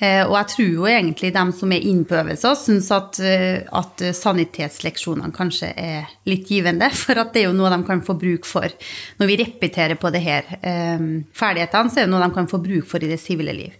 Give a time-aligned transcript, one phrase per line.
[0.00, 3.60] Eh, og jeg tror jo egentlig dem som er inne på øvelser, syns at, eh,
[3.76, 6.88] at sanitetsleksjonene kanskje er litt givende.
[7.02, 8.68] For at det er jo noe de kan få bruk for
[9.20, 10.56] når vi repeterer på det her.
[10.60, 13.79] Eh, ferdighetene så er det noe de kan få bruk for i det sivile liv.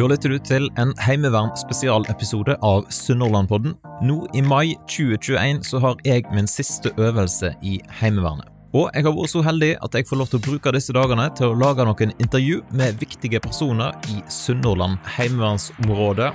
[0.00, 3.74] Da lytter du til en Heimevern spesialepisode av Sunnhordlandpodden.
[4.08, 8.48] Nå i mai 2021 så har jeg min siste øvelse i Heimevernet.
[8.72, 11.26] Og jeg har vært så heldig at jeg får lov til å bruke disse dagene
[11.36, 16.30] til å lage noen intervju med viktige personer i Sunnhordland heimevernsområde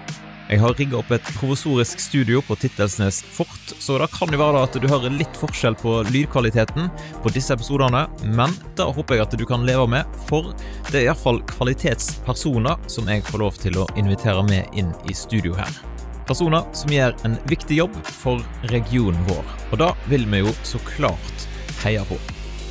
[0.45, 4.62] jeg har rigga opp et provisorisk studio på Tittelsnes fort, så det kan jo være
[4.68, 6.91] at du hører litt forskjell på lydkvaliteten
[7.23, 8.05] på disse episodene,
[8.38, 10.54] men det håper jeg at du kan leve med, for
[10.91, 15.58] det er iallfall kvalitetspersoner som jeg får lov til å invitere med inn i studio
[15.58, 15.81] her.
[16.30, 20.82] Personer som gjør en viktig jobb for regionen vår, og da vil vi jo så
[20.93, 21.49] klart
[21.82, 22.21] heie på.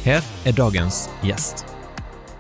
[0.06, 1.73] Her er dagens gjest.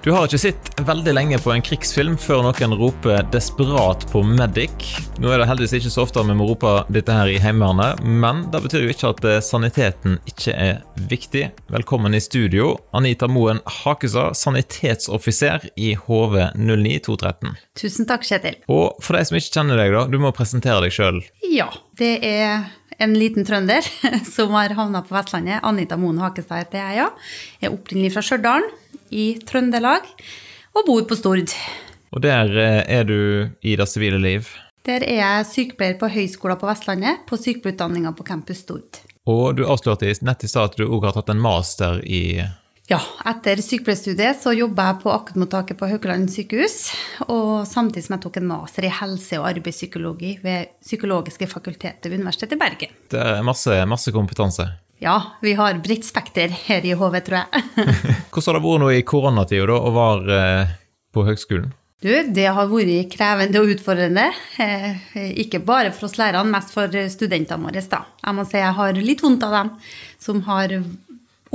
[0.04, 4.90] Du har ikke sett veldig lenge på en krigsfilm før noen roper desperat på medic.
[5.16, 8.42] Nå er det heldigvis ikke så ofte vi må rope dette her i Heimevernet, men
[8.52, 11.46] det betyr jo ikke at eh, saniteten ikke er viktig.
[11.72, 17.56] Velkommen i studio, Anita Moen Hakesa, sanitetsoffiser i HV09213.
[17.80, 18.60] Tusen takk, Kjetil.
[18.68, 21.24] Og for de som ikke kjenner deg, da, du må presentere deg sjøl.
[21.48, 22.68] Ja, det er
[23.00, 23.88] en liten trønder
[24.36, 25.64] som har havna på Vestlandet.
[25.64, 27.12] Anita Moen Hakestad heter jeg, ja.
[27.62, 28.74] Jeg er opprinnelig fra Stjørdal
[29.14, 30.10] i Trøndelag
[30.74, 31.54] og bor på Stord.
[32.14, 33.18] Og der eh, er du
[33.62, 34.50] i det sivile liv?
[34.84, 39.00] Der er jeg sykepleier på Høgskolen på Vestlandet, på sykepleierutdanninga på Campus Stord.
[39.30, 42.44] Og du avslørte nett i stad at du òg har tatt en master i
[42.84, 46.90] ja, etter sykepleierstudiet så jobba jeg på akuttmottaket på Haukeland sykehus.
[47.32, 52.20] Og samtidig som jeg tok en master i helse- og arbeidspsykologi ved Psykologiske fakultetet ved
[52.20, 52.92] Universitetet i Bergen.
[53.08, 54.68] Det er masse, masse kompetanse.
[55.02, 57.62] Ja, vi har bredt spekter her i HV, tror jeg.
[58.32, 60.76] Hvordan har det vært nå i koronatida da, å være eh,
[61.14, 61.72] på høgskolen?
[62.04, 64.26] Du, det har vært krevende og utfordrende.
[64.60, 65.04] Eh,
[65.44, 67.84] ikke bare for oss lærerne, mest for studentene våre.
[67.90, 68.04] da.
[68.22, 69.72] Jeg må si jeg har litt vondt av dem
[70.22, 70.76] som har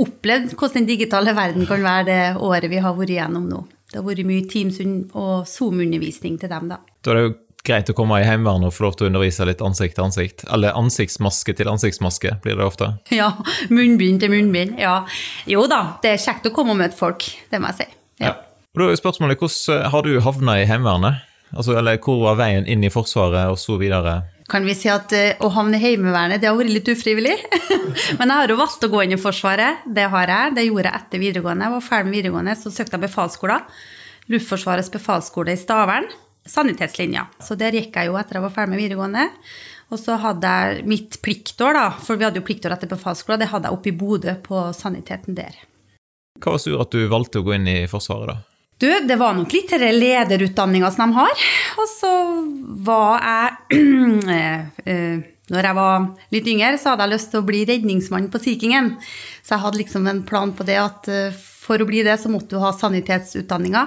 [0.00, 3.64] opplevd hvordan den digitale verden kan være det året vi har vært igjennom nå.
[3.90, 4.80] Det har vært mye Teams-
[5.18, 6.78] og Zoom-undervisning til dem, da.
[7.02, 7.36] Da er det jo
[7.66, 10.44] greit å komme i Heimevernet og få lov til å undervise litt ansikt til ansikt?
[10.52, 12.92] Eller ansiktsmaske til ansiktsmaske, blir det ofte?
[13.20, 13.32] Ja.
[13.72, 14.78] Munnbind til munnbind.
[14.80, 15.02] Ja.
[15.50, 17.88] Jo da, det er kjekt å komme og møte folk, det må jeg si.
[18.22, 18.30] Ja.
[18.30, 18.36] ja.
[18.70, 21.26] Og da er spørsmålet, Hvordan har du havna i Heimevernet?
[21.50, 24.20] Altså, eller hvor var veien inn i Forsvaret, og så videre?
[24.50, 27.34] Kan vi si at uh, å havne i Heimevernet, det har vært litt ufrivillig.
[28.18, 29.82] Men jeg har jo valgt å gå inn i Forsvaret.
[29.86, 30.56] Det har jeg.
[30.56, 31.66] Det gjorde jeg etter videregående.
[31.66, 33.66] Jeg var ferdig med videregående, så søkte jeg befalsskolen.
[34.30, 36.06] Luftforsvarets befalsskole i Stavern
[36.48, 37.26] sanitetslinja.
[37.42, 39.26] Så der gikk jeg jo etter jeg var ferdig med videregående.
[39.90, 43.50] Og så hadde jeg mitt pliktår, da, for vi hadde jo pliktår etter befalsskolen, det
[43.50, 45.56] hadde jeg oppe i Bodø, på saniteten der.
[46.40, 48.50] Hva var så gjorde at du valgte å gå inn i Forsvaret, da?
[48.80, 51.42] Du, det var nok litt til lederutdanninga som de har.
[51.82, 52.12] Og så
[52.86, 53.82] var jeg
[54.36, 55.18] eh, eh,
[55.52, 58.56] Når jeg var litt yngre, så hadde jeg lyst til å bli redningsmann på Sea
[58.56, 58.94] Kingen.
[59.42, 62.32] Så jeg hadde liksom en plan på det at eh, for å bli det, så
[62.32, 63.84] måtte du ha sanitetsutdanninga.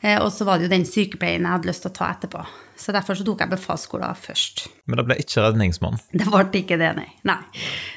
[0.00, 2.44] Eh, og så var det jo den sykepleien jeg hadde lyst til å ta etterpå.
[2.80, 4.64] Så derfor så tok jeg befalsskolen først.
[4.88, 6.00] Men det ble ikke redningsmann?
[6.16, 7.08] Det ble ikke det, nei.
[7.28, 7.40] nei.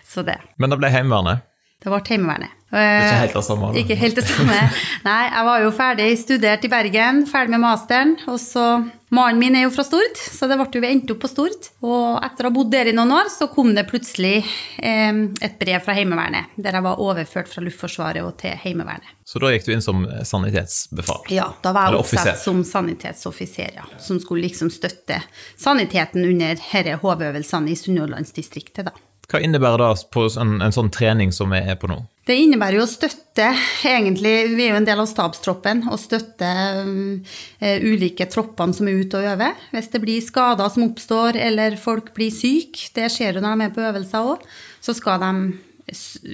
[0.07, 0.41] Så det.
[0.59, 1.47] Men det ble Heimevernet?
[1.83, 2.59] Det ble Heimevernet.
[2.73, 3.69] Ikke helt det samme?
[3.69, 3.81] Da.
[3.83, 4.57] Ikke helt det samme.
[5.07, 8.15] Nei, jeg var jo ferdig studert i Bergen, ferdig med masteren.
[8.31, 8.65] Og så
[9.13, 11.67] Mannen min er jo fra Stord, så det ble jo vi endte opp på Stord.
[11.85, 14.39] Og etter å ha bodd der i noen år, så kom det plutselig
[14.81, 19.13] eh, et brev fra Heimevernet, der jeg var overført fra Luftforsvaret og til Heimevernet.
[19.29, 21.29] Så da gikk du inn som sanitetsbefal?
[21.35, 23.85] Ja, da var jeg oppsatt som sanitetsoffiser, ja.
[24.01, 25.21] Som skulle liksom støtte
[25.61, 28.97] saniteten under disse HV-øvelsene i Sunnhordlandsdistriktet, da.
[29.33, 31.95] Hva innebærer det på en, en, sånn trening som vi er på nå?
[32.29, 33.47] Det innebærer jo å støtte,
[33.89, 36.49] egentlig, vi er jo en del av stabstroppen, å støtte
[36.85, 37.15] um,
[37.57, 39.57] ulike troppene som er ute og øver.
[39.73, 43.65] Hvis det blir skader som oppstår, eller folk blir syke, det skjer jo når de
[43.65, 44.45] er på øvelser òg,
[44.85, 45.33] så skal de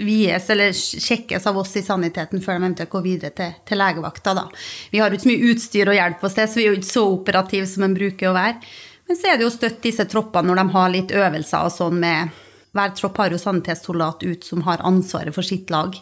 [0.04, 4.36] vies eller sjekkes av oss i saniteten før de eventuelt går videre til, til legevakta.
[4.42, 4.46] Da.
[4.92, 6.82] Vi har jo ikke så mye utstyr og hjelp hos det, så vi er jo
[6.82, 8.60] ikke så operative som en bruker å være.
[9.08, 11.76] Men så er det jo å støtte disse troppene når de har litt øvelser og
[11.80, 12.38] sånn med
[12.76, 15.96] hver tropp har jo sanitetssoldat ut som har ansvaret for sitt lag.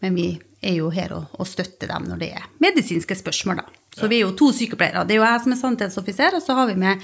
[0.00, 0.30] Men vi
[0.60, 3.78] er jo her og, og støtter dem når det er medisinske spørsmål, da.
[3.96, 5.04] Så vi er jo to sykepleiere.
[5.08, 7.00] Det er jo jeg som er sanitetsoffiser, og så har vi med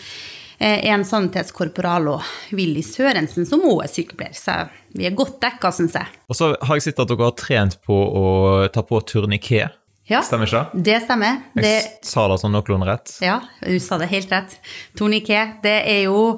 [0.58, 4.36] eh, en sanitetskorporal og Willy Sørensen, som òg er sykepleier.
[4.38, 4.54] Så
[4.94, 6.12] vi er godt dekka, syns jeg.
[6.30, 8.26] Og så har jeg sett at dere har trent på å
[8.72, 9.66] ta på turniké.
[10.06, 11.00] Ja, stemmer ikke det?
[11.02, 11.38] stemmer.
[11.58, 13.12] Jeg sa det sånn noenlunde rett?
[13.24, 14.54] Ja, du sa det helt rett.
[14.98, 16.36] Torniké, det er jo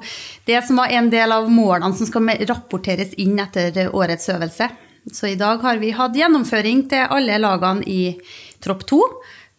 [0.49, 4.71] det som var en del av målene som skal rapporteres inn etter årets øvelse.
[5.13, 8.01] Så i dag har vi hatt gjennomføring til alle lagene i
[8.61, 9.03] tropp to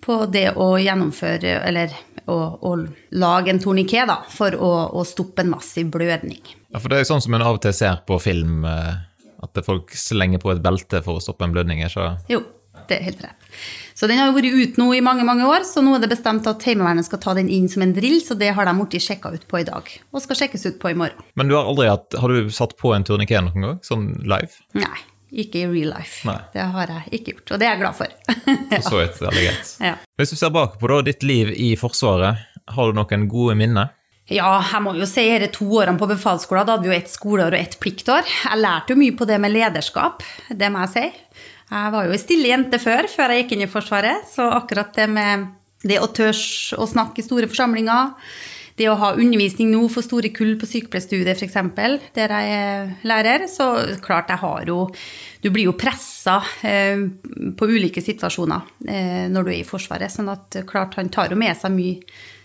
[0.03, 1.95] på det å gjennomføre, eller
[2.27, 2.37] å,
[2.67, 2.77] å
[3.21, 6.41] lage en torniké da, for å, å, stoppe en massiv blødning.
[6.73, 8.95] Ja, for det er jo sånn som en av og til ser på film, eh,
[9.45, 12.33] at folk slenger på et belte for å stoppe en blødning, ikke det?
[12.88, 13.50] Det er helt rett.
[13.94, 16.11] Så den har jo vært ute nå i mange mange år, så nå er det
[16.12, 19.05] bestemt at Heimevernet skal ta den inn som en drill, så det har de blitt
[19.05, 21.20] sjekka ut på i dag, og skal sjekkes ut på i morgen.
[21.38, 24.52] Men du har aldri hatt, har du satt på en turniké noen gang, sånn live?
[24.78, 24.99] Nei.
[25.31, 26.25] Ikke i real life.
[26.26, 26.40] Nei.
[26.50, 28.14] Det har jeg ikke gjort, og det er jeg glad for.
[28.72, 29.69] For så vidt veldig greit.
[29.87, 29.93] Ja.
[30.19, 32.40] Hvis du ser bakpå da, ditt liv i Forsvaret,
[32.75, 33.93] har du noen gode minner?
[34.31, 37.11] Ja, jeg må jo si disse to årene på befalsskolen, da hadde vi jo ett
[37.11, 38.26] skoleår og ett pliktår.
[38.26, 41.06] Jeg lærte jo mye på det med lederskap, det må jeg si.
[41.70, 44.90] Jeg var jo ei stille jente før, før jeg gikk inn i Forsvaret, så akkurat
[44.96, 45.50] det med
[45.87, 48.11] det å tørre å snakke i store forsamlinger,
[48.81, 51.58] det å ha undervisning nå for store kull på sykepleierstudiet f.eks.,
[52.17, 53.69] der jeg er lærer, så
[54.02, 54.87] klart jeg har jo
[55.40, 57.00] Du blir jo pressa eh,
[57.56, 61.38] på ulike situasjoner eh, når du er i Forsvaret, sånn at klart han tar jo
[61.38, 62.00] med seg mye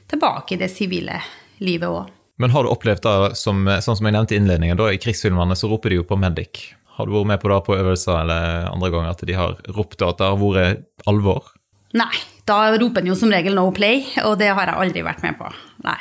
[0.07, 1.17] tilbake i det sivile
[1.65, 2.13] livet òg.
[2.39, 5.55] Men har du opplevd det som, sånn som jeg nevnte i innledningen, da i krigsfilmene
[5.55, 6.65] så roper de jo på medic.
[6.95, 10.03] Har du vært med på det på øvelser eller andre ganger at de har ropt
[10.05, 11.51] at det har vært alvor?
[11.95, 12.11] Nei,
[12.47, 15.37] da roper en jo som regel no play, og det har jeg aldri vært med
[15.39, 15.47] på.
[15.85, 15.99] Nei.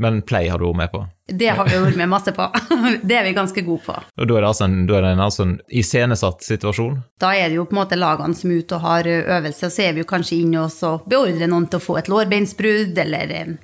[0.00, 1.02] Men play har du vært med på?
[1.26, 2.46] Det har vi vært med masse på.
[3.08, 3.96] Det er vi ganske gode på.
[3.96, 7.00] Og Da er det altså en, det en, altså en iscenesatt situasjon?
[7.20, 9.74] Da er det jo på en måte lagene som er ute og har øvelse, og
[9.74, 13.34] så er vi jo kanskje inne og beordrer noen til å få et lårbeinsbrudd eller
[13.42, 13.58] en,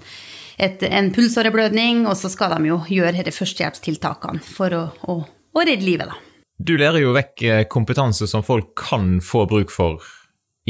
[0.58, 5.64] et, en pulsåreblødning, og så skal de jo gjøre disse førstehjelpstiltakene for å, å, å
[5.64, 6.31] redde livet, da.
[6.62, 10.02] Du lærer jo vekk eh, kompetanse som folk kan få bruk for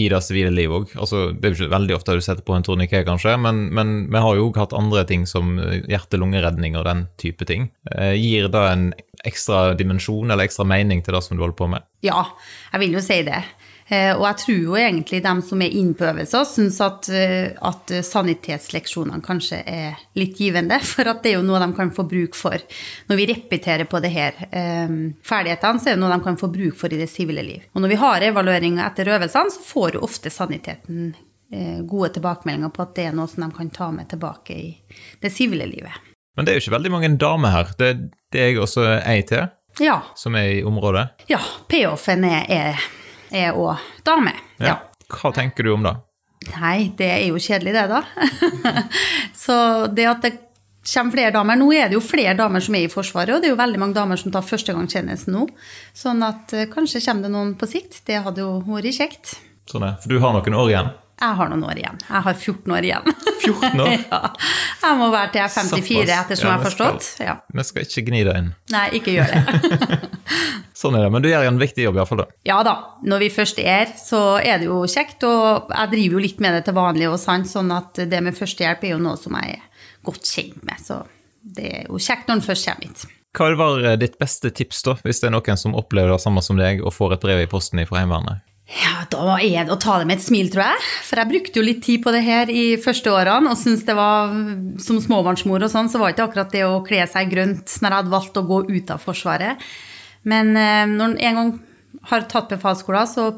[0.01, 0.93] i det sivile liv òg.
[0.97, 3.91] Altså, det er jo ikke veldig ofte du setter på en torniké, kanskje, men, men
[4.13, 7.69] vi har jo hatt andre ting som hjerte-lungeredning og den type ting.
[7.93, 8.87] Eh, gir det en
[9.29, 11.85] ekstra dimensjon eller ekstra mening til det som du holder på med?
[12.07, 12.25] Ja,
[12.73, 13.43] jeg vil jo si det.
[13.93, 17.51] Eh, og jeg tror jo egentlig dem som er inne på øvelser, syns at, eh,
[17.61, 20.79] at sanitetsleksjonene kanskje er litt givende.
[20.93, 22.57] For at det er jo noe de kan få bruk for
[23.11, 24.39] når vi repeterer på det her.
[24.49, 24.95] Eh,
[25.29, 27.67] ferdighetene så er det noe de kan få bruk for i det sivile liv.
[27.75, 31.13] Og når vi har evalueringer etter øvelsene, så får jo ofte saniteten
[31.85, 34.71] gode tilbakemeldinger på at det er noe som de kan ta med tilbake i
[35.21, 35.93] det sivile livet.
[36.33, 37.75] Men det er jo ikke veldig mange damer her.
[37.77, 37.91] Det,
[38.33, 39.51] det er jeg også ei til,
[39.85, 39.99] ja.
[40.17, 41.05] som er i området.
[41.29, 42.81] Ja, payoffen er, er
[43.33, 44.35] er òg dame.
[44.63, 44.79] Ja.
[45.13, 45.97] Hva tenker du om det?
[46.53, 48.03] Nei, det er jo kjedelig, det, da.
[49.45, 49.57] så
[49.93, 50.33] det at det
[50.83, 53.51] kommer flere damer Nå er det jo flere damer som er i Forsvaret, og det
[53.51, 55.47] er jo veldig mange damer som tar førstegangstjenesten nå.
[55.95, 58.03] Sånn at eh, kanskje kommer det noen på sikt.
[58.09, 59.37] Det hadde jo vært kjekt.
[59.71, 60.91] Sånn er, For du har noen år igjen?
[61.23, 62.01] Jeg har noen år igjen.
[62.03, 63.13] Jeg har 14 år igjen.
[63.45, 63.93] 14 år?
[64.11, 64.21] ja.
[64.83, 67.11] Jeg må være til jeg er 54, ettersom ja, jeg har forstått.
[67.23, 67.37] Ja.
[67.55, 68.51] Vi skal ikke gni deg inn.
[68.75, 70.01] Nei, ikke gjør det.
[70.83, 71.13] sånn er det.
[71.15, 72.25] Men du gjør en viktig jobb iallfall.
[72.49, 72.75] Ja da.
[73.07, 75.25] Når vi først er, så er det jo kjekt.
[75.29, 78.37] Og jeg driver jo litt med det til vanlig, og sant, sånn at det med
[78.39, 80.83] førstehjelp er jo noe som jeg er godt kjent med.
[80.83, 81.03] Så
[81.43, 83.05] det er jo kjekt når en først kommer hit.
[83.33, 86.59] Hva var ditt beste tips, da, hvis det er noen som opplever det samme som
[86.61, 88.43] deg og får et brev i posten fra Heimevernet?
[88.73, 90.85] Ja, Da er det å ta det med et smil, tror jeg.
[91.05, 93.97] For jeg brukte jo litt tid på det her i første årene og syntes det
[93.99, 94.33] var
[94.81, 97.89] Som småbarnsmor og sånn, så var det ikke akkurat det å kle seg grønt når
[97.89, 99.67] jeg hadde valgt å gå ut av Forsvaret.
[100.29, 101.53] Men eh, når en en gang
[102.11, 103.31] har tatt befalsskolen, så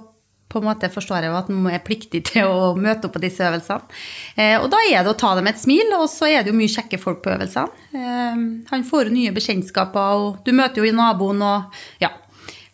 [0.54, 3.23] på en måte forstår jeg jo at man er pliktig til å møte opp på
[3.25, 3.94] disse øvelsene.
[4.37, 6.52] Eh, og da er det å ta det med et smil, og så er det
[6.52, 7.87] jo mye kjekke folk på øvelsene.
[7.94, 12.14] Eh, han får jo nye bekjentskaper, og du møter jo naboen og ja.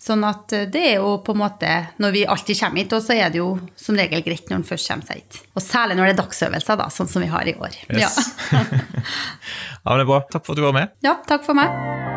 [0.01, 1.69] Sånn at det er jo på en måte
[2.01, 4.65] Når vi alltid kommer hit, og så er det jo som regel greit når en
[4.65, 5.43] først kommer seg hit.
[5.53, 7.77] Og særlig når det er dagsøvelser, da, sånn som vi har i år.
[7.93, 8.17] Yes.
[8.49, 8.63] Ja.
[8.65, 10.23] ja, men det er bra.
[10.33, 10.97] Takk for at du var med.
[11.05, 12.10] Ja, takk for meg.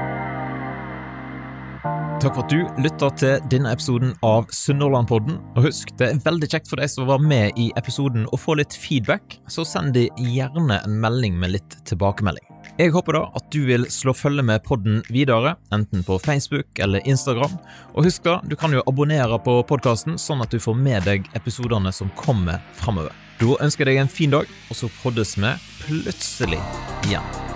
[2.24, 5.42] Takk for at du lytta til denne episoden av Sunnhordlandpodden.
[5.58, 8.56] Og husk, det er veldig kjekt for deg som var med i episoden å få
[8.56, 12.46] litt feedback, så send de gjerne en melding med litt tilbakemelding.
[12.80, 17.04] Jeg håper da at du vil slå følge med podden videre, enten på Facebook eller
[17.04, 17.58] Instagram.
[17.92, 21.28] Og husk da, du kan jo abonnere på podkasten, sånn at du får med deg
[21.36, 23.12] episodene som kommer framover.
[23.44, 25.52] Da ønsker jeg deg en fin dag, og så poddes vi
[25.84, 26.64] plutselig
[27.04, 27.53] igjen.